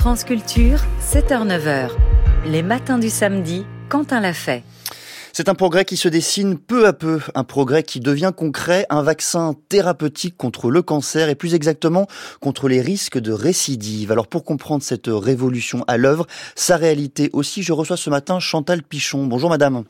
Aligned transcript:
France 0.00 0.24
Culture, 0.24 0.78
7h-9h. 1.12 1.90
Les 2.46 2.62
matins 2.62 2.96
du 2.96 3.10
samedi, 3.10 3.66
Quentin 3.90 4.20
l'a 4.20 4.32
fait. 4.32 4.64
C'est 5.34 5.50
un 5.50 5.54
progrès 5.54 5.84
qui 5.84 5.98
se 5.98 6.08
dessine 6.08 6.56
peu 6.56 6.86
à 6.86 6.94
peu, 6.94 7.20
un 7.34 7.44
progrès 7.44 7.82
qui 7.82 8.00
devient 8.00 8.32
concret, 8.34 8.86
un 8.88 9.02
vaccin 9.02 9.54
thérapeutique 9.68 10.38
contre 10.38 10.70
le 10.70 10.80
cancer 10.80 11.28
et 11.28 11.34
plus 11.34 11.54
exactement 11.54 12.06
contre 12.40 12.66
les 12.66 12.80
risques 12.80 13.18
de 13.18 13.30
récidive. 13.30 14.10
Alors 14.10 14.26
pour 14.26 14.42
comprendre 14.42 14.82
cette 14.82 15.08
révolution 15.08 15.84
à 15.86 15.98
l'œuvre, 15.98 16.26
sa 16.54 16.78
réalité 16.78 17.28
aussi, 17.34 17.62
je 17.62 17.74
reçois 17.74 17.98
ce 17.98 18.08
matin 18.08 18.40
Chantal 18.40 18.82
Pichon. 18.82 19.26
Bonjour 19.26 19.50
madame. 19.50 19.84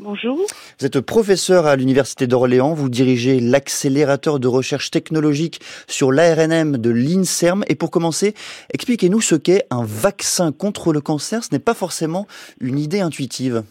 Bonjour. 0.00 0.38
Vous 0.78 0.86
êtes 0.86 1.00
professeur 1.00 1.66
à 1.66 1.74
l'Université 1.74 2.28
d'Orléans, 2.28 2.72
vous 2.72 2.88
dirigez 2.88 3.40
l'accélérateur 3.40 4.38
de 4.38 4.46
recherche 4.46 4.92
technologique 4.92 5.58
sur 5.88 6.12
l'ARNM 6.12 6.76
de 6.76 6.90
l'INSERM. 6.90 7.64
Et 7.68 7.74
pour 7.74 7.90
commencer, 7.90 8.34
expliquez-nous 8.72 9.20
ce 9.20 9.34
qu'est 9.34 9.64
un 9.72 9.84
vaccin 9.84 10.52
contre 10.52 10.92
le 10.92 11.00
cancer. 11.00 11.42
Ce 11.42 11.52
n'est 11.52 11.58
pas 11.58 11.74
forcément 11.74 12.28
une 12.60 12.78
idée 12.78 13.00
intuitive. 13.00 13.64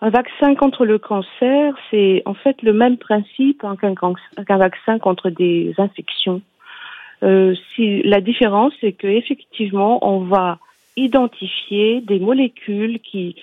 Un 0.00 0.08
vaccin 0.08 0.54
contre 0.54 0.86
le 0.86 0.98
cancer, 0.98 1.74
c'est 1.90 2.22
en 2.24 2.32
fait 2.32 2.62
le 2.62 2.72
même 2.72 2.96
principe 2.96 3.62
qu'un 3.78 4.56
vaccin 4.56 4.98
contre 4.98 5.28
des 5.28 5.74
infections. 5.76 6.40
Euh, 7.22 7.54
si, 7.74 8.02
la 8.04 8.22
différence, 8.22 8.72
c'est 8.80 8.92
qu'effectivement, 8.92 9.98
on 10.00 10.20
va 10.20 10.58
identifier 10.96 12.00
des 12.00 12.18
molécules 12.18 13.00
qui 13.00 13.36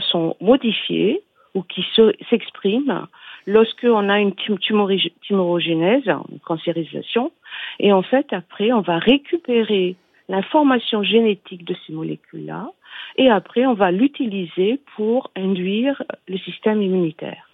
sont 0.00 0.36
modifiés 0.40 1.22
ou 1.54 1.62
qui 1.62 1.84
s'expriment 2.28 3.06
lorsqu'on 3.46 4.08
a 4.08 4.20
une 4.20 4.34
tumorogénèse, 4.34 6.06
une 6.06 6.38
cancérisation, 6.44 7.32
et 7.78 7.92
en 7.92 8.02
fait 8.02 8.32
après 8.32 8.72
on 8.72 8.80
va 8.80 8.98
récupérer 8.98 9.96
l'information 10.28 11.02
génétique 11.02 11.64
de 11.64 11.74
ces 11.84 11.92
molécules-là, 11.92 12.70
et 13.16 13.28
après 13.28 13.66
on 13.66 13.74
va 13.74 13.90
l'utiliser 13.90 14.80
pour 14.94 15.30
induire 15.34 16.02
le 16.28 16.38
système 16.38 16.82
immunitaire. 16.82 17.48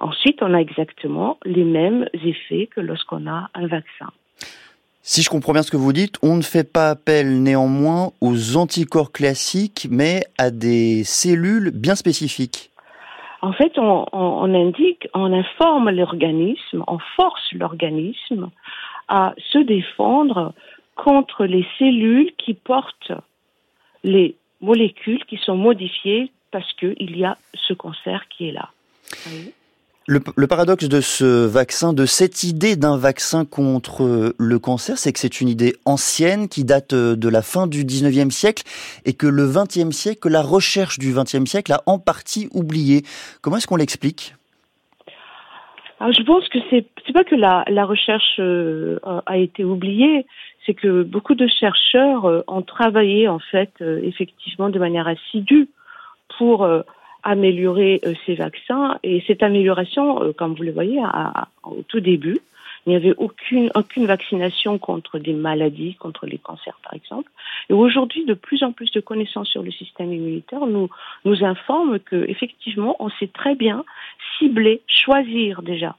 Ensuite, 0.00 0.42
on 0.42 0.52
a 0.54 0.58
exactement 0.58 1.38
les 1.44 1.64
mêmes 1.64 2.08
effets 2.12 2.66
que 2.66 2.80
lorsqu'on 2.80 3.26
a 3.26 3.48
un 3.54 3.66
vaccin. 3.66 4.10
Si 5.06 5.20
je 5.20 5.28
comprends 5.28 5.52
bien 5.52 5.62
ce 5.62 5.70
que 5.70 5.76
vous 5.76 5.92
dites, 5.92 6.16
on 6.22 6.34
ne 6.34 6.40
fait 6.40 6.64
pas 6.64 6.88
appel 6.88 7.42
néanmoins 7.42 8.12
aux 8.22 8.56
anticorps 8.56 9.12
classiques, 9.12 9.86
mais 9.90 10.24
à 10.38 10.50
des 10.50 11.04
cellules 11.04 11.72
bien 11.72 11.94
spécifiques. 11.94 12.70
En 13.42 13.52
fait, 13.52 13.72
on, 13.76 14.54
indique, 14.54 15.06
on 15.12 15.30
informe 15.30 15.90
l'organisme, 15.90 16.82
on 16.86 16.98
force 17.16 17.52
l'organisme 17.52 18.48
à 19.08 19.34
se 19.52 19.58
défendre 19.58 20.54
contre 20.96 21.44
les 21.44 21.66
cellules 21.78 22.32
qui 22.38 22.54
portent 22.54 23.12
les 24.04 24.36
molécules 24.62 25.22
qui 25.26 25.36
sont 25.36 25.58
modifiées 25.58 26.30
parce 26.50 26.72
qu'il 26.72 27.14
y 27.14 27.26
a 27.26 27.36
ce 27.52 27.74
cancer 27.74 28.26
qui 28.30 28.48
est 28.48 28.52
là. 28.52 28.70
Le, 30.06 30.46
paradoxe 30.46 30.86
de 30.86 31.00
ce 31.00 31.46
vaccin, 31.46 31.94
de 31.94 32.04
cette 32.04 32.44
idée 32.44 32.76
d'un 32.76 32.98
vaccin 32.98 33.46
contre 33.46 34.34
le 34.38 34.58
cancer, 34.58 34.98
c'est 34.98 35.14
que 35.14 35.18
c'est 35.18 35.40
une 35.40 35.48
idée 35.48 35.76
ancienne 35.86 36.48
qui 36.48 36.64
date 36.64 36.92
euh, 36.92 37.16
de 37.16 37.26
la 37.30 37.40
fin 37.40 37.66
du 37.66 37.84
19e 37.86 38.30
siècle 38.30 38.64
et 39.06 39.14
que 39.14 39.26
le 39.26 39.44
20e 39.44 39.92
siècle, 39.92 40.28
la 40.28 40.42
recherche 40.42 40.98
du 40.98 41.14
20e 41.14 41.46
siècle 41.46 41.72
a 41.72 41.80
en 41.86 41.98
partie 41.98 42.48
oublié. 42.52 43.02
Comment 43.40 43.56
est-ce 43.56 43.66
qu'on 43.66 43.76
l'explique? 43.76 44.34
Je 46.00 46.22
pense 46.24 46.46
que 46.50 46.58
c'est 46.68 46.84
pas 47.14 47.24
que 47.24 47.34
la, 47.34 47.64
recherche 47.86 48.36
euh, 48.40 48.98
a 49.24 49.38
été 49.38 49.64
oubliée, 49.64 50.26
c'est 50.66 50.74
que 50.74 51.02
beaucoup 51.02 51.34
de 51.34 51.46
chercheurs 51.46 52.26
euh, 52.26 52.42
ont 52.46 52.60
travaillé 52.60 53.26
en 53.26 53.38
fait 53.38 53.72
effectivement 53.80 54.68
de 54.68 54.78
manière 54.78 55.08
assidue 55.08 55.68
pour 56.36 56.68
améliorer 57.24 58.00
euh, 58.04 58.14
ces 58.24 58.34
vaccins. 58.34 58.98
Et 59.02 59.24
cette 59.26 59.42
amélioration, 59.42 60.22
euh, 60.22 60.32
comme 60.32 60.54
vous 60.54 60.62
le 60.62 60.72
voyez, 60.72 61.00
au 61.64 61.82
tout 61.88 62.00
début, 62.00 62.38
il 62.86 62.90
n'y 62.90 62.96
avait 62.96 63.14
aucune, 63.16 63.70
aucune 63.74 64.06
vaccination 64.06 64.78
contre 64.78 65.18
des 65.18 65.32
maladies, 65.32 65.94
contre 65.94 66.26
les 66.26 66.36
cancers 66.36 66.78
par 66.82 66.92
exemple. 66.92 67.30
Et 67.70 67.72
aujourd'hui, 67.72 68.26
de 68.26 68.34
plus 68.34 68.62
en 68.62 68.72
plus 68.72 68.92
de 68.92 69.00
connaissances 69.00 69.48
sur 69.48 69.62
le 69.62 69.72
système 69.72 70.12
immunitaire 70.12 70.66
nous, 70.66 70.90
nous 71.24 71.44
informent 71.44 71.98
que 71.98 72.28
effectivement, 72.28 72.94
on 73.00 73.08
sait 73.08 73.28
très 73.28 73.54
bien 73.54 73.84
cibler, 74.38 74.82
choisir 74.86 75.62
déjà 75.62 75.96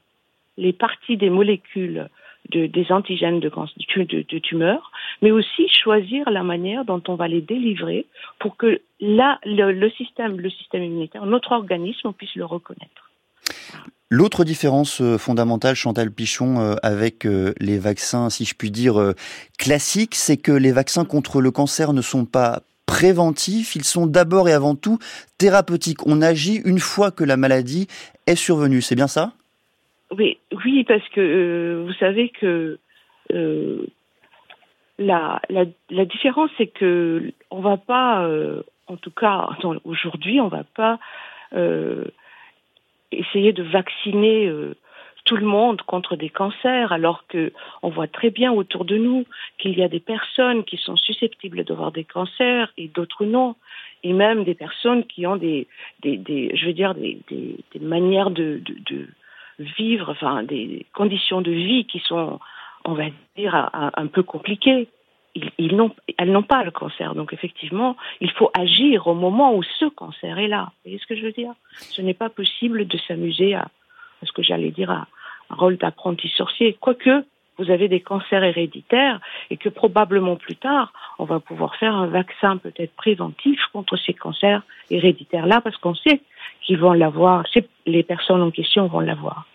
les 0.58 0.72
parties 0.72 1.16
des 1.16 1.28
molécules 1.28 2.08
de, 2.50 2.66
des 2.66 2.92
antigènes 2.92 3.40
de, 3.40 4.38
tumeurs, 4.38 4.90
mais 5.22 5.30
aussi 5.30 5.68
choisir 5.68 6.30
la 6.30 6.42
manière 6.42 6.84
dont 6.84 7.02
on 7.08 7.14
va 7.14 7.28
les 7.28 7.40
délivrer 7.40 8.06
pour 8.38 8.56
que 8.56 8.80
là, 9.00 9.38
le, 9.44 9.90
système, 9.90 10.38
le 10.38 10.50
système 10.50 10.82
immunitaire, 10.82 11.26
notre 11.26 11.52
organisme, 11.52 12.12
puisse 12.12 12.34
le 12.34 12.44
reconnaître. 12.44 13.10
L'autre 14.08 14.44
différence 14.44 15.00
euh, 15.00 15.18
fondamentale, 15.18 15.74
Chantal 15.74 16.12
Pichon, 16.12 16.60
euh, 16.60 16.74
avec 16.84 17.26
euh, 17.26 17.52
les 17.58 17.76
vaccins, 17.78 18.30
si 18.30 18.44
je 18.44 18.54
puis 18.54 18.70
dire, 18.70 19.14
classiques, 19.58 20.14
c'est 20.14 20.36
que 20.36 20.52
les 20.52 20.70
vaccins 20.70 21.04
contre 21.04 21.40
le 21.40 21.50
cancer 21.50 21.92
ne 21.92 22.02
sont 22.02 22.24
pas 22.24 22.62
préventifs, 22.86 23.74
ils 23.74 23.84
sont 23.84 24.06
d'abord 24.06 24.48
et 24.48 24.52
avant 24.52 24.76
tout 24.76 24.98
thérapeutiques. 25.38 26.06
On 26.06 26.22
agit 26.22 26.62
une 26.64 26.78
fois 26.78 27.10
que 27.10 27.24
la 27.24 27.36
maladie 27.36 27.88
est 28.26 28.36
survenue, 28.36 28.80
c'est 28.80 28.94
bien 28.94 29.08
ça? 29.08 29.32
Oui, 30.12 30.38
oui, 30.64 30.84
parce 30.84 31.06
que 31.08 31.20
euh, 31.20 31.84
vous 31.84 31.92
savez 31.94 32.28
que 32.28 32.78
euh, 33.32 33.86
la, 34.98 35.40
la, 35.48 35.64
la, 35.90 36.04
différence, 36.04 36.50
c'est 36.56 36.68
que 36.68 37.32
on 37.50 37.60
va 37.60 37.76
pas, 37.76 38.24
euh, 38.24 38.62
en 38.86 38.96
tout 38.96 39.10
cas 39.10 39.48
aujourd'hui, 39.84 40.40
on 40.40 40.48
va 40.48 40.64
pas 40.64 40.98
essayer 43.12 43.52
de 43.52 43.62
vacciner 43.62 44.52
tout 45.24 45.36
le 45.36 45.46
monde 45.46 45.82
contre 45.82 46.16
des 46.16 46.28
cancers, 46.28 46.92
alors 46.92 47.26
que 47.28 47.52
on 47.82 47.88
voit 47.88 48.06
très 48.06 48.30
bien 48.30 48.52
autour 48.52 48.84
de 48.84 48.96
nous 48.96 49.24
qu'il 49.58 49.76
y 49.78 49.82
a 49.82 49.88
des 49.88 50.00
personnes 50.00 50.64
qui 50.64 50.76
sont 50.76 50.96
susceptibles 50.96 51.64
d'avoir 51.64 51.92
des 51.92 52.04
cancers 52.04 52.72
et 52.76 52.88
d'autres 52.88 53.24
non, 53.24 53.56
et 54.02 54.12
même 54.12 54.44
des 54.44 54.54
personnes 54.54 55.04
qui 55.04 55.26
ont 55.26 55.36
des, 55.36 55.66
des, 56.00 56.16
des 56.16 56.54
je 56.54 56.66
veux 56.66 56.72
dire, 56.72 56.94
des, 56.94 57.18
des, 57.28 57.56
des 57.72 57.80
manières 57.80 58.30
de, 58.30 58.60
de, 58.64 58.74
de 58.90 59.08
vivre, 59.58 60.10
enfin 60.10 60.42
des 60.42 60.86
conditions 60.92 61.40
de 61.40 61.50
vie 61.50 61.86
qui 61.86 62.00
sont, 62.00 62.40
on 62.84 62.94
va 62.94 63.04
dire, 63.36 63.70
un, 63.72 64.06
peu 64.06 64.22
compliquées. 64.22 64.88
Ils, 65.58 65.76
n'ont, 65.76 65.94
elles 66.16 66.32
n'ont 66.32 66.42
pas 66.42 66.64
le 66.64 66.70
cancer, 66.70 67.14
donc 67.14 67.34
effectivement, 67.34 67.96
il 68.22 68.30
faut 68.30 68.50
agir 68.54 69.06
au 69.06 69.14
moment 69.14 69.54
où 69.54 69.62
ce 69.62 69.84
cancer 69.84 70.38
est 70.38 70.48
là. 70.48 70.64
Vous 70.64 70.90
voyez 70.90 70.98
ce 70.98 71.06
que 71.06 71.14
je 71.14 71.22
veux 71.22 71.32
dire? 71.32 71.52
Ce 71.72 72.00
n'est 72.00 72.14
pas 72.14 72.30
possible 72.30 72.86
de 72.86 72.98
s'amuser 73.06 73.54
à, 73.54 73.68
ce 74.22 74.32
que 74.32 74.42
j'allais 74.42 74.70
dire, 74.70 74.90
à 74.90 75.06
un 75.50 75.54
rôle 75.54 75.76
d'apprenti 75.76 76.28
sorcier. 76.28 76.76
Quoique, 76.80 77.24
vous 77.58 77.70
avez 77.70 77.88
des 77.88 78.00
cancers 78.00 78.44
héréditaires 78.44 79.20
et 79.50 79.56
que 79.56 79.68
probablement 79.68 80.36
plus 80.36 80.56
tard, 80.56 80.92
on 81.18 81.24
va 81.24 81.40
pouvoir 81.40 81.76
faire 81.76 81.94
un 81.94 82.06
vaccin 82.06 82.58
peut-être 82.58 82.94
préventif 82.94 83.60
contre 83.72 83.96
ces 83.96 84.14
cancers 84.14 84.62
héréditaires-là 84.90 85.60
parce 85.62 85.76
qu'on 85.78 85.94
sait 85.94 86.20
qu'ils 86.62 86.78
vont 86.78 86.92
l'avoir, 86.92 87.44
les 87.86 88.02
personnes 88.02 88.42
en 88.42 88.50
question 88.50 88.86
vont 88.86 89.00
l'avoir. 89.00 89.46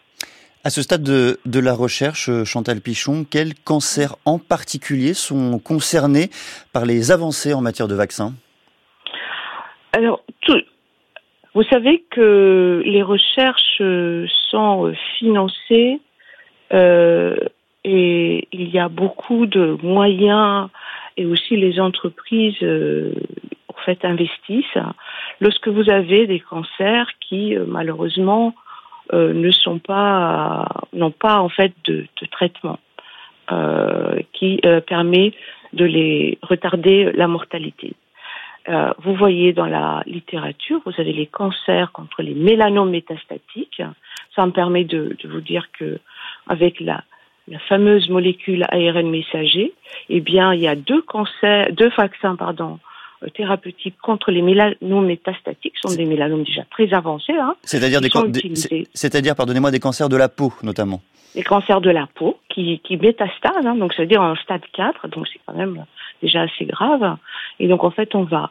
À 0.64 0.70
ce 0.70 0.82
stade 0.82 1.04
de, 1.04 1.40
de, 1.46 1.60
la 1.60 1.74
recherche, 1.74 2.30
Chantal 2.44 2.82
Pichon, 2.82 3.26
quels 3.30 3.56
cancers 3.56 4.16
en 4.26 4.38
particulier 4.38 5.16
sont 5.16 5.58
concernés 5.58 6.30
par 6.72 6.86
les 6.86 7.12
avancées 7.12 7.54
en 7.54 7.62
matière 7.62 7.88
de 7.88 7.96
vaccins 7.96 8.34
Alors, 9.94 10.24
vous 11.54 11.64
savez 11.64 12.06
que 12.12 12.82
les 12.86 13.02
recherches 13.02 13.82
sont 14.52 14.94
financées 15.18 16.00
euh, 16.74 17.36
et 17.84 18.48
il 18.52 18.70
y 18.70 18.80
a 18.80 18.90
beaucoup 18.90 19.46
de 19.46 19.78
moyens 19.82 20.70
et 21.18 21.26
aussi 21.26 21.58
les 21.58 21.80
entreprises 21.80 22.62
euh, 22.62 23.14
en 23.68 23.80
fait 23.86 24.06
investissent 24.06 24.78
lorsque 25.40 25.68
vous 25.68 25.90
avez 25.90 26.28
des 26.28 26.40
cancers 26.40 27.08
qui 27.20 27.56
euh, 27.56 27.66
malheureusement 27.68 28.54
euh, 29.14 29.34
ne 29.34 29.52
sont 29.52 29.80
pas 29.80 30.68
n'ont 30.94 31.12
pas 31.12 31.40
en 31.42 31.50
fait 31.50 31.74
de, 31.86 32.06
de 32.22 32.26
traitement 32.28 32.80
euh, 33.52 34.20
qui 34.34 34.62
euh, 34.66 34.80
permet 34.80 35.34
de 35.74 35.86
les 35.86 36.38
retarder 36.42 37.12
la 37.14 37.28
mortalité. 37.28 37.94
Euh, 38.70 38.94
vous 39.00 39.16
voyez 39.16 39.52
dans 39.54 39.66
la 39.66 40.04
littérature, 40.06 40.80
vous 40.86 40.94
avez 41.00 41.14
les 41.14 41.26
cancers 41.26 41.92
contre 41.92 42.22
les 42.22 42.36
mélanomes 42.36 42.92
métastatiques. 42.92 43.82
Ça 44.36 44.46
me 44.46 44.52
permet 44.52 44.84
de, 44.84 45.18
de 45.22 45.30
vous 45.30 45.42
dire 45.42 45.68
que 45.74 46.00
avec 46.48 46.80
la 46.80 47.04
la 47.52 47.60
fameuse 47.60 48.10
molécule 48.10 48.66
ARN 48.70 49.10
messager, 49.10 49.74
eh 50.10 50.22
bien, 50.22 50.54
il 50.54 50.62
y 50.62 50.68
a 50.68 50.76
deux 50.76 51.02
cancers, 51.02 51.72
deux 51.74 51.92
vaccins, 51.98 52.36
pardon, 52.36 52.80
thérapeutiques 53.36 53.98
contre 54.02 54.32
les 54.32 54.42
mélanomes 54.42 55.06
métastatiques, 55.06 55.76
sont 55.80 55.94
des 55.94 56.06
mélanomes 56.06 56.44
déjà 56.44 56.64
très 56.72 56.94
avancés. 56.94 57.34
Hein, 57.34 57.56
c'est-à-dire, 57.64 58.02
des, 58.02 58.10
c'est-à-dire, 58.94 59.36
pardonnez-moi, 59.36 59.70
des 59.70 59.80
cancers 59.80 60.10
de 60.10 60.16
la 60.16 60.30
peau 60.30 60.54
notamment. 60.64 61.02
Des 61.36 61.44
cancers 61.44 61.82
de 61.82 61.90
la 61.90 62.08
peau 62.08 62.40
qui, 62.50 62.80
qui 62.80 62.98
métastasent, 62.98 63.66
hein, 63.66 63.76
donc 63.76 63.94
c'est-à-dire 63.94 64.22
en 64.22 64.36
stade 64.36 64.64
4, 64.74 65.10
donc 65.10 65.28
c'est 65.28 65.40
quand 65.46 65.54
même 65.54 65.86
déjà 66.22 66.44
assez 66.44 66.66
grave. 66.66 67.18
Et 67.60 67.68
donc 67.68 67.84
en 67.84 67.92
fait, 67.92 68.16
on 68.16 68.24
va 68.24 68.50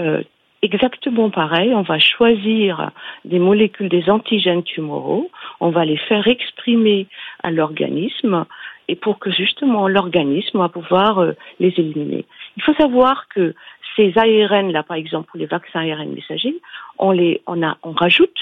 euh, 0.00 0.22
exactement 0.62 1.30
pareil, 1.30 1.74
on 1.74 1.82
va 1.82 1.98
choisir 1.98 2.90
des 3.24 3.38
molécules 3.38 3.88
des 3.88 4.08
antigènes 4.10 4.62
tumoraux, 4.62 5.30
on 5.60 5.70
va 5.70 5.84
les 5.84 5.96
faire 5.96 6.26
exprimer 6.26 7.06
à 7.42 7.50
l'organisme 7.50 8.44
et 8.88 8.96
pour 8.96 9.18
que 9.18 9.30
justement 9.30 9.88
l'organisme 9.88 10.58
va 10.58 10.68
pouvoir 10.68 11.18
euh, 11.18 11.32
les 11.60 11.74
éliminer. 11.76 12.24
Il 12.56 12.62
faut 12.62 12.74
savoir 12.74 13.28
que 13.28 13.54
ces 13.96 14.12
ARN 14.16 14.70
là, 14.72 14.82
par 14.82 14.96
exemple, 14.96 15.30
pour 15.30 15.38
les 15.38 15.46
vaccins 15.46 15.80
ARN 15.80 16.12
messagers, 16.12 16.56
on 16.98 17.10
les, 17.10 17.42
on 17.46 17.62
a, 17.62 17.76
on 17.82 17.92
rajoute 17.92 18.38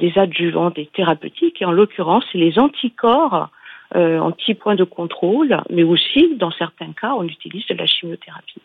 des 0.00 0.12
adjuvants, 0.16 0.70
des 0.70 0.86
thérapeutiques, 0.86 1.60
et 1.60 1.66
en 1.66 1.72
l'occurrence, 1.72 2.24
c'est 2.32 2.38
les 2.38 2.58
anticorps 2.58 3.50
euh, 3.96 4.18
anti-point 4.18 4.74
de 4.74 4.84
contrôle, 4.84 5.62
mais 5.70 5.82
aussi, 5.82 6.34
dans 6.36 6.50
certains 6.50 6.92
cas, 6.92 7.14
on 7.14 7.24
utilise 7.24 7.66
de 7.68 7.74
la 7.74 7.86
chimiothérapie. 7.86 8.60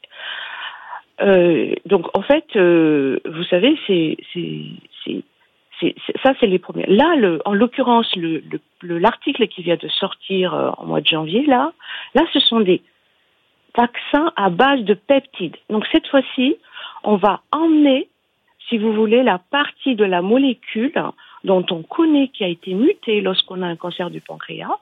Euh, 1.22 1.74
donc, 1.86 2.08
en 2.18 2.22
fait, 2.22 2.46
euh, 2.56 3.20
vous 3.26 3.44
savez, 3.44 3.78
c'est, 3.88 4.18
ça, 6.24 6.34
c'est 6.40 6.48
les 6.48 6.60
premiers. 6.60 6.86
Là, 6.88 7.16
le, 7.16 7.42
en 7.46 7.54
l'occurrence, 7.54 8.16
le, 8.16 8.42
l'article 8.82 9.48
qui 9.48 9.64
vient 9.64 9.76
de 9.76 9.88
sortir 9.88 10.54
euh, 10.54 10.70
en 10.78 10.86
mois 10.86 11.02
de 11.02 11.08
janvier, 11.08 11.46
là, 11.46 11.74
là, 12.16 12.24
ce 12.34 12.40
sont 12.40 12.62
des 12.62 12.82
vaccins 13.78 14.32
à 14.36 14.50
base 14.50 14.82
de 14.82 14.94
peptides. 14.94 15.58
Donc, 15.70 15.86
cette 15.92 16.08
fois-ci, 16.08 16.58
on 17.04 17.18
va 17.18 17.42
emmener, 17.52 18.08
si 18.70 18.78
vous 18.78 18.94
voulez, 18.94 19.24
la 19.24 19.40
partie 19.40 19.96
de 19.96 20.06
la 20.06 20.22
molécule 20.22 20.94
dont 21.44 21.66
on 21.70 21.84
connaît 21.84 22.30
qui 22.30 22.44
a 22.44 22.48
été 22.48 22.74
mutée 22.74 23.22
lorsqu'on 23.22 23.62
a 23.62 23.68
un 23.68 23.76
cancer 23.76 24.10
du 24.10 24.22
pancréas. 24.22 24.78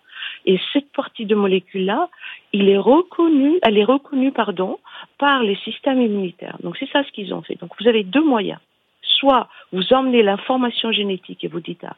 Et 0.46 0.60
cette 0.74 0.92
partie 0.92 1.26
de 1.26 1.36
molécule-là, 1.36 2.10
il 2.54 2.70
est 2.70 2.78
reconnue, 2.78 3.60
elle 3.64 3.78
est 3.78 3.84
reconnue, 3.84 4.32
pardon, 4.32 4.80
par 5.18 5.44
les 5.44 5.56
systèmes 5.58 6.02
immunitaires. 6.02 6.58
Donc 6.64 6.78
c'est 6.78 6.90
ça 6.90 7.04
ce 7.04 7.12
qu'ils 7.12 7.34
ont 7.34 7.42
fait. 7.42 7.56
Donc 7.56 7.72
vous 7.80 7.88
avez 7.88 8.04
deux 8.04 8.24
moyens. 8.24 8.60
Soit 9.02 9.48
vous 9.72 9.94
emmenez 9.94 10.24
l'information 10.24 10.92
génétique 10.92 11.44
et 11.44 11.48
vous 11.48 11.60
dites 11.60 11.84
à, 11.84 11.96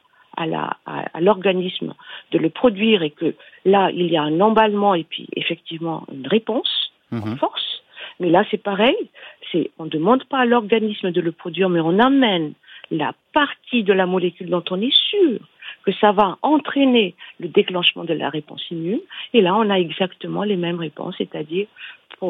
à 0.86 1.20
l'organisme 1.20 1.94
de 2.32 2.38
le 2.38 2.50
produire 2.50 3.02
et 3.02 3.10
que 3.10 3.34
là, 3.64 3.90
il 3.90 4.10
y 4.10 4.16
a 4.16 4.22
un 4.22 4.40
emballement 4.40 4.94
et 4.94 5.04
puis 5.04 5.28
effectivement 5.36 6.04
une 6.12 6.26
réponse 6.26 6.92
en 7.12 7.26
mhm. 7.26 7.36
force. 7.36 7.82
Mais 8.20 8.30
là, 8.30 8.44
c'est 8.50 8.62
pareil. 8.62 8.96
C'est, 9.50 9.70
on 9.78 9.84
ne 9.84 9.90
demande 9.90 10.24
pas 10.24 10.40
à 10.40 10.44
l'organisme 10.44 11.10
de 11.10 11.20
le 11.20 11.32
produire, 11.32 11.68
mais 11.68 11.80
on 11.80 11.98
amène 11.98 12.54
la 12.90 13.12
partie 13.32 13.82
de 13.82 13.92
la 13.92 14.06
molécule 14.06 14.50
dont 14.50 14.64
on 14.70 14.80
est 14.80 14.94
sûr 14.94 15.38
que 15.84 15.92
ça 15.92 16.12
va 16.12 16.38
entraîner 16.42 17.14
le 17.40 17.48
déclenchement 17.48 18.04
de 18.04 18.14
la 18.14 18.28
réponse 18.28 18.62
immune. 18.70 19.00
Et 19.32 19.40
là, 19.40 19.54
on 19.56 19.68
a 19.70 19.78
exactement 19.78 20.42
les 20.42 20.56
mêmes 20.56 20.78
réponses, 20.78 21.14
c'est-à-dire 21.18 21.66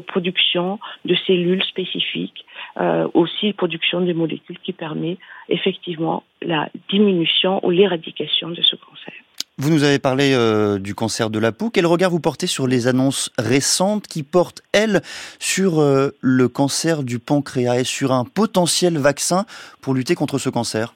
production 0.02 0.78
de 1.04 1.14
cellules 1.26 1.62
spécifiques, 1.64 2.44
euh, 2.80 3.08
aussi 3.14 3.52
production 3.52 4.00
de 4.00 4.12
molécules 4.12 4.58
qui 4.62 4.72
permet 4.72 5.18
effectivement 5.48 6.22
la 6.42 6.68
diminution 6.90 7.64
ou 7.64 7.70
l'éradication 7.70 8.50
de 8.50 8.62
ce 8.62 8.76
cancer. 8.76 9.14
Vous 9.56 9.70
nous 9.70 9.84
avez 9.84 10.00
parlé 10.00 10.32
euh, 10.34 10.80
du 10.80 10.96
cancer 10.96 11.30
de 11.30 11.38
la 11.38 11.52
peau. 11.52 11.70
Quel 11.70 11.86
regard 11.86 12.10
vous 12.10 12.18
portez 12.18 12.48
sur 12.48 12.66
les 12.66 12.88
annonces 12.88 13.30
récentes 13.38 14.08
qui 14.08 14.24
portent, 14.24 14.62
elles, 14.72 15.00
sur 15.38 15.78
euh, 15.78 16.10
le 16.20 16.48
cancer 16.48 17.04
du 17.04 17.20
pancréas 17.20 17.78
et 17.78 17.84
sur 17.84 18.10
un 18.10 18.24
potentiel 18.24 18.98
vaccin 18.98 19.46
pour 19.80 19.94
lutter 19.94 20.16
contre 20.16 20.38
ce 20.38 20.48
cancer? 20.48 20.94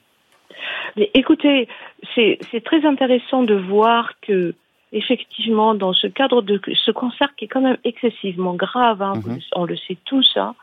Mais 0.95 1.09
Écoutez, 1.13 1.67
c'est 2.15 2.63
très 2.63 2.85
intéressant 2.85 3.43
de 3.43 3.55
voir 3.55 4.13
que 4.21 4.53
effectivement, 4.91 5.75
dans 5.75 5.93
ce 5.93 6.07
cadre 6.07 6.41
de 6.41 6.59
ce 6.73 6.91
cancer 6.91 7.35
qui 7.35 7.45
est 7.45 7.47
quand 7.47 7.61
même 7.61 7.77
excessivement 7.83 8.55
grave, 8.55 9.01
hein, 9.01 9.13
mhm. 9.15 9.39
on 9.55 9.65
le 9.65 9.77
sait 9.77 9.97
tous, 10.05 10.31
hein, 10.35 10.55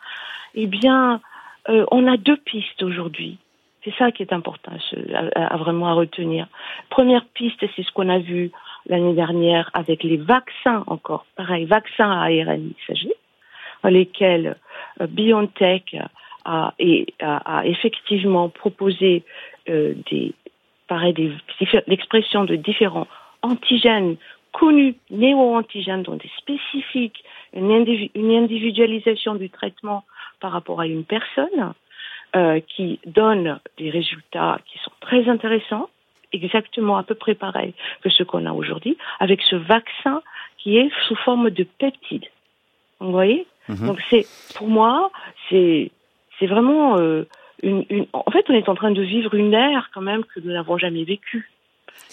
eh 0.54 0.66
bien, 0.66 1.20
euh, 1.68 1.84
on 1.90 2.06
a 2.06 2.16
deux 2.16 2.36
pistes 2.36 2.82
aujourd'hui. 2.82 3.38
C'est 3.84 3.94
ça 3.98 4.10
qui 4.10 4.24
est 4.24 4.32
important 4.32 4.72
à, 5.34 5.56
vraiment 5.58 5.86
à 5.86 5.92
retenir. 5.92 6.48
Première 6.90 7.24
piste, 7.24 7.64
c'est 7.76 7.84
ce 7.84 7.92
qu'on 7.92 8.08
a 8.08 8.18
vu 8.18 8.50
l'année 8.86 9.14
dernière 9.14 9.70
avec 9.74 10.02
les 10.02 10.16
vaccins 10.16 10.82
encore, 10.88 11.24
pareil, 11.36 11.66
vaccins 11.66 12.10
à 12.10 12.24
ARN 12.24 12.72
messager, 12.76 13.12
dans 13.84 13.90
lesquels 13.90 14.56
euh, 15.00 15.06
BioNTech 15.06 15.96
a, 16.46 17.62
effectivement 17.64 18.48
proposé 18.48 19.24
euh, 19.68 19.94
des, 20.10 20.32
pareil, 20.88 21.32
l'expression 21.86 22.44
de 22.44 22.56
différents 22.56 23.08
antigènes 23.42 24.16
connus, 24.52 24.94
néo-antigènes, 25.10 26.02
dont 26.02 26.16
des 26.16 26.30
spécifiques, 26.38 27.22
une 27.52 27.72
individualisation 27.72 29.34
du 29.34 29.50
traitement 29.50 30.04
par 30.40 30.52
rapport 30.52 30.80
à 30.80 30.86
une 30.86 31.04
personne, 31.04 31.74
euh, 32.34 32.60
qui 32.60 32.98
donne 33.06 33.60
des 33.78 33.88
résultats 33.88 34.58
qui 34.66 34.78
sont 34.80 34.90
très 35.00 35.28
intéressants, 35.28 35.88
exactement 36.32 36.98
à 36.98 37.02
peu 37.02 37.14
près 37.14 37.34
pareil 37.34 37.72
que 38.02 38.10
ce 38.10 38.24
qu'on 38.24 38.44
a 38.46 38.52
aujourd'hui, 38.52 38.98
avec 39.20 39.40
ce 39.42 39.56
vaccin 39.56 40.22
qui 40.58 40.76
est 40.76 40.90
sous 41.06 41.16
forme 41.16 41.50
de 41.50 41.64
peptides. 41.64 42.28
Vous 43.00 43.10
voyez? 43.10 43.46
Mhm. 43.68 43.86
Donc 43.86 44.02
c'est, 44.10 44.26
pour 44.56 44.68
moi, 44.68 45.10
c'est, 45.48 45.90
c'est 46.38 46.46
vraiment 46.46 46.98
euh, 46.98 47.24
une, 47.62 48.06
En 48.12 48.30
fait, 48.30 48.44
on 48.48 48.54
est 48.54 48.68
en 48.68 48.74
train 48.74 48.90
de 48.90 49.02
vivre 49.02 49.34
une 49.34 49.54
ère 49.54 49.90
quand 49.92 50.00
même 50.00 50.24
que 50.24 50.40
nous 50.40 50.52
n'avons 50.52 50.78
jamais 50.78 51.04
vécue, 51.04 51.50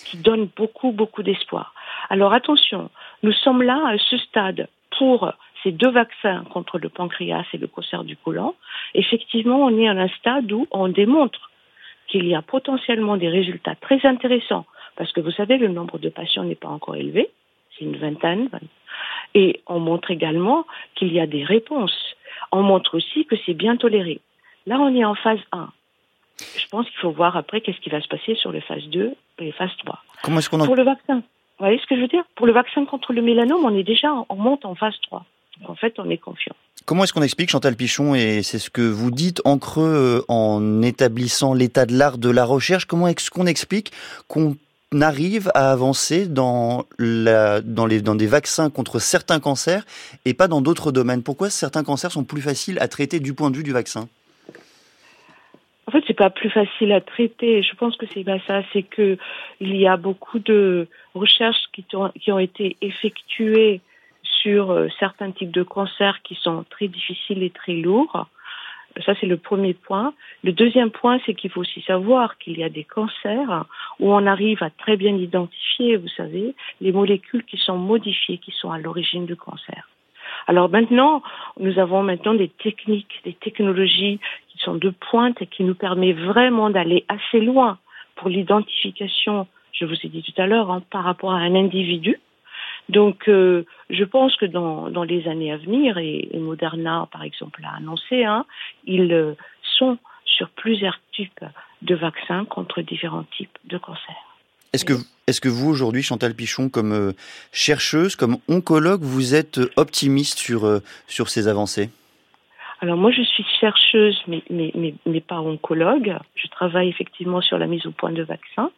qui 0.06 0.18
donne 0.18 0.48
beaucoup, 0.56 0.92
beaucoup 0.92 1.24
d'espoir. 1.24 1.74
Alors 2.10 2.34
attention, 2.34 2.90
nous 3.22 3.34
sommes 3.34 3.62
là 3.62 3.82
à 3.88 3.98
ce 3.98 4.18
stade 4.18 4.68
pour 4.98 5.32
ces 5.64 5.72
deux 5.72 5.90
vaccins 5.90 6.44
contre 6.52 6.78
le 6.78 6.90
pancréas 6.90 7.46
et 7.54 7.58
le 7.58 7.68
cancer 7.68 8.04
du 8.04 8.18
côlon, 8.18 8.54
effectivement, 8.94 9.64
on 9.64 9.78
est 9.78 9.88
à 9.88 9.92
un 9.92 10.10
stade 10.10 10.52
où 10.52 10.68
on 10.72 10.90
démontre 10.90 11.50
qu'il 12.08 12.28
y 12.28 12.36
a 12.36 12.42
potentiellement 12.42 13.18
des 13.18 13.30
résultats 13.30 13.76
très 13.76 14.06
intéressants, 14.06 14.66
parce 14.98 15.12
que 15.14 15.22
vous 15.22 15.32
savez, 15.32 15.58
le 15.58 15.70
nombre 15.70 15.98
de 15.98 16.10
patients 16.10 16.44
n'est 16.44 16.56
pas 16.56 16.68
encore 16.68 16.96
élevé, 16.96 17.30
c'est 17.72 17.86
une 17.86 17.98
vingtaine, 17.98 18.50
et 19.34 19.62
on 19.68 19.80
montre 19.80 20.12
également 20.12 20.66
qu'il 20.96 21.12
y 21.14 21.20
a 21.20 21.28
des 21.28 21.44
réponses. 21.44 22.16
On 22.54 22.62
montre 22.62 22.96
aussi 22.96 23.26
que 23.26 23.36
c'est 23.46 23.54
bien 23.54 23.76
toléré. 23.76 24.22
Là, 24.66 24.80
on 24.80 24.96
est 24.96 25.04
en 25.04 25.16
phase 25.16 25.40
1. 25.52 25.70
Je 26.58 26.68
pense 26.70 26.86
qu'il 26.90 27.00
faut 27.00 27.12
voir 27.12 27.36
après 27.36 27.62
qu'est-ce 27.62 27.80
qui 27.80 27.90
va 27.90 28.02
se 28.02 28.08
passer 28.08 28.36
sur 28.36 28.52
les 28.52 28.62
phases 28.62 28.86
2 28.86 29.14
et 29.40 29.44
les 29.44 29.52
phases 29.52 29.76
3. 29.80 30.02
Comment 30.24 30.40
est-ce 30.40 30.50
qu'on 30.50 30.66
Pour 30.66 30.76
le 30.76 30.84
vaccin, 30.84 31.16
vous 31.16 31.66
voyez 31.66 31.80
ce 31.80 31.86
que 31.86 31.96
je 31.96 32.02
veux 32.02 32.08
dire? 32.08 32.24
Pour 32.36 32.48
le 32.48 32.54
vaccin 32.54 32.86
contre 32.86 33.12
le 33.12 33.22
mélanome, 33.22 33.66
on 33.66 33.76
est 33.78 33.84
déjà, 33.84 34.14
on 34.30 34.36
monte 34.36 34.66
en 34.66 34.76
phase 34.76 34.96
3 35.04 35.26
en 35.68 35.76
fait, 35.76 35.94
on 35.98 36.10
est 36.10 36.18
confiant. 36.18 36.56
Comment 36.86 37.04
est-ce 37.04 37.14
qu'on 37.14 37.22
explique, 37.22 37.50
Chantal 37.50 37.76
Pichon, 37.76 38.16
et 38.16 38.44
c'est 38.44 38.60
ce 38.60 38.70
que 38.70 38.82
vous 38.82 39.12
dites 39.12 39.42
en 39.46 39.58
creux 39.58 39.84
euh, 39.86 40.26
en 40.28 40.82
établissant 40.82 41.54
l'état 41.54 41.86
de 41.86 41.94
l'art 41.94 42.18
de 42.18 42.30
la 42.30 42.46
recherche, 42.46 42.86
comment 42.86 43.08
est-ce 43.08 43.30
qu'on 43.30 43.46
explique 43.46 43.92
qu'on 44.28 44.56
arrive 45.02 45.52
à 45.56 45.72
avancer 45.72 46.28
dans, 46.28 46.86
des 47.00 48.28
vaccins 48.28 48.70
contre 48.70 49.00
certains 49.00 49.40
cancers 49.40 49.86
et 50.26 50.34
pas 50.34 50.48
dans 50.48 50.62
d'autres 50.62 50.92
domaines 50.92 51.24
Pourquoi 51.24 51.50
certains 51.50 51.84
cancers 51.84 52.12
sont 52.12 52.24
plus 52.24 52.42
faciles 52.42 52.78
à 52.80 52.88
traiter 52.88 53.20
du 53.20 53.34
point 53.34 53.52
de 53.52 53.58
vue 53.58 53.64
du 53.64 53.74
vaccin? 53.74 54.08
En 55.86 55.92
fait, 55.92 56.04
c'est 56.08 56.14
pas 56.14 56.30
plus 56.30 56.50
facile 56.50 56.92
à 56.94 57.02
traiter. 57.02 57.62
Je 57.62 57.76
pense 57.76 57.98
que 57.98 58.06
c'est 58.14 58.24
pas 58.24 58.40
ça. 58.48 58.62
C'est 58.72 58.84
que 58.84 59.18
il 59.60 59.76
y 59.76 59.86
a 59.86 59.98
beaucoup 59.98 60.40
de 60.40 60.88
recherches 61.14 61.66
qui 61.74 61.86
ont, 61.94 62.10
qui 62.20 62.32
ont 62.32 62.40
été 62.40 62.78
effectuées 62.82 63.82
sur 64.42 64.72
euh, 64.72 64.88
certains 65.00 65.32
types 65.32 65.52
de 65.52 65.64
cancers 65.64 66.22
qui 66.24 66.36
sont 66.36 66.66
très 66.70 66.88
difficiles 66.88 67.44
et 67.44 67.50
très 67.50 67.74
lourds. 67.74 68.28
Ça, 69.06 69.14
c'est 69.20 69.26
le 69.26 69.38
premier 69.38 69.74
point. 69.74 70.14
Le 70.44 70.52
deuxième 70.52 70.92
point, 70.92 71.20
c'est 71.26 71.34
qu'il 71.34 71.50
faut 71.50 71.62
aussi 71.62 71.82
savoir 71.82 72.38
qu'il 72.38 72.58
y 72.60 72.64
a 72.64 72.70
des 72.70 72.84
cancers 72.84 73.66
où 74.00 74.14
on 74.14 74.28
arrive 74.28 74.62
à 74.62 74.70
très 74.70 74.98
bien 74.98 75.16
identifier, 75.16 75.98
vous 75.98 76.10
savez, 76.10 76.54
les 76.80 76.92
molécules 76.92 77.44
qui 77.44 77.58
sont 77.58 77.78
modifiées, 77.78 78.38
qui 78.38 78.52
sont 78.52 78.72
à 78.72 78.78
l'origine 78.78 79.26
du 79.26 79.36
cancer. 79.36 79.90
Alors 80.48 80.70
maintenant, 80.70 81.24
nous 81.60 81.80
avons 81.80 82.04
maintenant 82.04 82.34
des 82.34 82.50
techniques, 82.50 83.22
des 83.24 83.34
technologies 83.34 84.20
qui 84.50 84.58
sont 84.60 84.76
de 84.76 84.90
pointe 84.90 85.42
et 85.42 85.48
qui 85.48 85.64
nous 85.64 85.76
permettent 85.76 86.20
vraiment 86.20 86.70
d'aller 86.70 87.06
assez 87.08 87.40
loin 87.40 87.80
pour 88.16 88.30
l'identification, 88.30 89.48
je 89.72 89.86
vous 89.86 89.96
ai 90.04 90.08
dit 90.08 90.24
tout 90.24 90.40
à 90.42 90.46
l'heure, 90.46 90.72
hein, 90.72 90.84
par 90.92 91.04
rapport 91.04 91.34
à 91.34 91.38
un 91.38 91.56
individu 91.56 92.20
donc, 92.90 93.28
euh, 93.28 93.66
je 93.90 94.04
pense 94.04 94.36
que 94.36 94.46
dans, 94.46 94.90
dans, 94.90 95.04
les 95.04 95.28
années 95.28 95.52
à 95.52 95.58
venir, 95.58 95.98
et, 95.98 96.30
Moderna, 96.34 97.08
par 97.12 97.24
exemple, 97.24 97.62
l'a 97.62 97.74
annoncé, 97.78 98.24
hein, 98.24 98.46
ils 98.86 99.14
euh, 99.14 99.34
sont 99.78 99.98
sur 100.26 100.50
plusieurs 100.50 101.00
types 101.16 101.46
de 101.82 101.96
vaccins 101.96 102.46
contre 102.46 102.82
différents 102.82 103.26
types 103.38 103.58
de 103.66 103.78
cancers. 103.78 104.38
Est-ce 104.74 104.86
que, 104.86 104.94
est 105.28 105.40
que 105.40 105.50
vous, 105.50 105.70
aujourd'hui, 105.70 106.02
Chantal 106.02 106.34
Pichon, 106.34 106.70
comme 106.70 106.92
euh, 106.92 107.12
chercheuse, 107.52 108.16
comme 108.16 108.38
oncologue, 108.50 109.02
vous 109.02 109.36
êtes 109.36 109.60
optimiste 109.78 110.40
sur, 110.40 110.82
sur 111.08 111.30
ces 111.30 111.48
avancées? 111.48 111.90
Alors 112.84 112.98
moi, 112.98 113.12
je 113.12 113.22
suis 113.22 113.46
chercheuse, 113.62 114.22
mais, 114.28 114.44
mais, 114.50 114.72
mais, 114.76 114.94
mais, 115.06 115.22
pas 115.22 115.40
oncologue. 115.40 116.18
Je 116.36 116.48
travaille 116.48 116.90
effectivement 116.90 117.40
sur 117.40 117.58
la 117.58 117.66
mise 117.66 117.86
au 117.86 117.92
point 117.92 118.12
de 118.12 118.24
vaccins. 118.24 118.72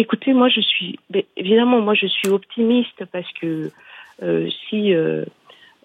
Écoutez, 0.00 0.32
moi, 0.32 0.48
je 0.48 0.60
suis 0.60 1.00
évidemment, 1.36 1.80
moi, 1.80 1.92
je 1.92 2.06
suis 2.06 2.28
optimiste 2.28 3.04
parce 3.06 3.30
que 3.32 3.72
euh, 4.22 4.48
si 4.48 4.94
euh, 4.94 5.24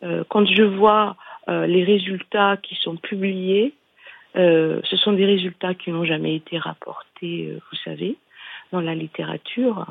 euh, 0.04 0.24
quand 0.30 0.46
je 0.46 0.62
vois 0.62 1.18
les 1.48 1.84
résultats 1.84 2.56
qui 2.56 2.76
sont 2.76 2.96
publiés, 2.96 3.74
ce 4.34 4.96
sont 4.96 5.12
des 5.12 5.26
résultats 5.26 5.74
qui 5.74 5.92
n'ont 5.92 6.06
jamais 6.06 6.36
été 6.36 6.58
rapportés, 6.58 7.52
vous 7.52 7.78
savez, 7.84 8.16
dans 8.72 8.80
la 8.80 8.96
littérature. 8.96 9.88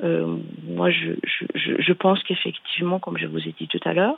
moi, 0.00 0.90
je, 0.90 1.10
je, 1.54 1.92
pense 1.92 2.22
qu'effectivement, 2.22 2.98
comme 3.00 3.18
je 3.18 3.26
vous 3.26 3.46
ai 3.46 3.54
dit 3.58 3.68
tout 3.68 3.84
à 3.84 3.92
l'heure, 3.92 4.16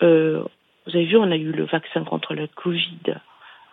vous 0.00 0.94
avez 0.94 1.04
vu, 1.04 1.16
on 1.16 1.32
a 1.32 1.36
eu 1.36 1.50
le 1.50 1.64
vaccin 1.64 2.04
contre 2.04 2.34
le 2.34 2.46
Covid 2.46 3.16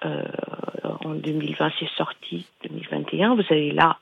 en 0.03 1.13
2020, 1.13 1.71
c'est 1.79 1.89
sorti 1.95 2.47
2021. 2.63 3.35
Vous 3.35 3.43
avez 3.51 3.69
là, 3.69 3.99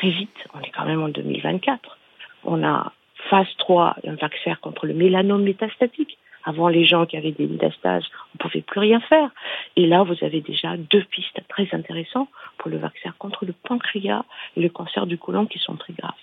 très 0.00 0.10
vite, 0.10 0.36
on 0.54 0.60
est 0.60 0.70
quand 0.70 0.86
même 0.86 1.02
en 1.02 1.08
2024. 1.08 1.98
On 2.44 2.64
a 2.64 2.92
phase 3.28 3.54
3, 3.58 3.96
un 4.06 4.14
vaccin 4.14 4.54
contre 4.54 4.86
le 4.86 4.94
mélanome 4.94 5.42
métastatique. 5.42 6.16
Avant, 6.44 6.68
les 6.68 6.86
gens 6.86 7.04
qui 7.04 7.18
avaient 7.18 7.32
des 7.32 7.46
métastases, 7.46 8.04
on 8.28 8.36
ne 8.36 8.38
pouvait 8.38 8.62
plus 8.62 8.80
rien 8.80 9.00
faire. 9.00 9.30
Et 9.76 9.86
là, 9.86 10.02
vous 10.02 10.16
avez 10.24 10.40
déjà 10.40 10.78
deux 10.78 11.04
pistes 11.04 11.40
très 11.50 11.68
intéressantes 11.72 12.30
pour 12.56 12.70
le 12.70 12.78
vaccin 12.78 13.12
contre 13.18 13.44
le 13.44 13.52
pancréas 13.52 14.24
et 14.56 14.62
le 14.62 14.70
cancer 14.70 15.06
du 15.06 15.18
côlon 15.18 15.44
qui 15.44 15.58
sont 15.58 15.76
très 15.76 15.92
graves. 15.92 16.14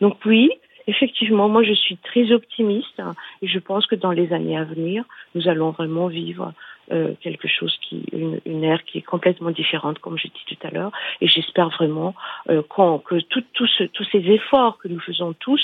Donc 0.00 0.16
oui, 0.24 0.52
effectivement, 0.86 1.48
moi 1.48 1.64
je 1.64 1.72
suis 1.72 1.96
très 1.96 2.30
optimiste 2.30 3.02
et 3.42 3.48
je 3.48 3.58
pense 3.58 3.86
que 3.86 3.96
dans 3.96 4.12
les 4.12 4.32
années 4.32 4.56
à 4.56 4.62
venir, 4.62 5.04
nous 5.34 5.48
allons 5.48 5.70
vraiment 5.70 6.06
vivre 6.06 6.52
euh, 6.92 7.14
quelque 7.20 7.48
chose 7.48 7.76
qui, 7.80 8.04
une, 8.12 8.40
une, 8.44 8.64
ère 8.64 8.84
qui 8.84 8.98
est 8.98 9.02
complètement 9.02 9.50
différente, 9.50 9.98
comme 9.98 10.18
j'ai 10.18 10.28
dit 10.28 10.44
tout 10.46 10.66
à 10.66 10.70
l'heure. 10.70 10.92
Et 11.20 11.26
j'espère 11.26 11.70
vraiment 11.70 12.14
euh, 12.50 12.62
que 12.62 13.20
tout, 13.20 13.44
tout 13.52 13.68
tous 13.92 14.04
ces 14.12 14.18
efforts 14.30 14.78
que 14.78 14.88
nous 14.88 15.00
faisons 15.00 15.32
tous, 15.32 15.62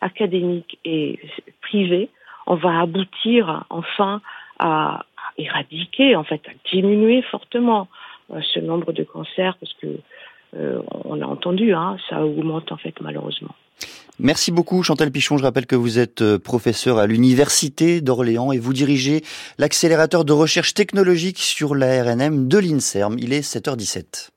académiques 0.00 0.78
et 0.84 1.18
privés, 1.62 2.08
on 2.46 2.56
va 2.56 2.80
aboutir 2.80 3.64
enfin 3.70 4.20
à, 4.58 5.00
à 5.00 5.04
éradiquer, 5.38 6.16
en 6.16 6.24
fait, 6.24 6.42
à 6.48 6.52
diminuer 6.70 7.22
fortement 7.22 7.88
euh, 8.32 8.40
ce 8.42 8.60
nombre 8.60 8.92
de 8.92 9.04
cancers, 9.04 9.56
parce 9.58 9.72
que 9.74 9.88
euh, 10.56 10.80
on 11.04 11.20
a 11.20 11.26
entendu, 11.26 11.72
hein, 11.72 11.96
ça 12.08 12.24
augmente 12.24 12.72
en 12.72 12.76
fait 12.76 12.94
malheureusement. 13.00 13.54
Merci 14.18 14.52
beaucoup 14.52 14.82
Chantal 14.82 15.10
Pichon. 15.10 15.38
Je 15.38 15.42
rappelle 15.42 15.66
que 15.66 15.76
vous 15.76 15.98
êtes 15.98 16.22
euh, 16.22 16.38
professeur 16.38 16.98
à 16.98 17.06
l'Université 17.06 18.00
d'Orléans 18.00 18.52
et 18.52 18.58
vous 18.58 18.72
dirigez 18.72 19.22
l'accélérateur 19.58 20.24
de 20.24 20.32
recherche 20.32 20.74
technologique 20.74 21.38
sur 21.38 21.74
l'ARNM 21.74 22.48
de 22.48 22.58
l'INSERM. 22.58 23.16
Il 23.18 23.32
est 23.32 23.40
7h17. 23.40 24.31